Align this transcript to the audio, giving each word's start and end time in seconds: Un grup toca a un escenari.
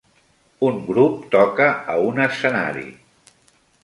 Un 0.69 0.77
grup 0.85 1.19
toca 1.35 1.67
a 1.97 1.97
un 2.05 2.21
escenari. 2.25 2.87